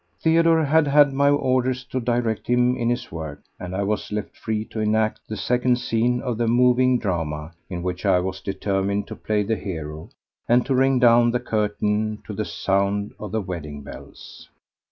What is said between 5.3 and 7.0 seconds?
second scene of the moving